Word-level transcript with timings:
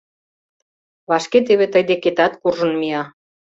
—Вашке 1.09 1.39
теве 1.47 1.65
тый 1.73 1.83
декетат 1.89 2.33
куржын 2.41 2.73
мия. 2.81 3.03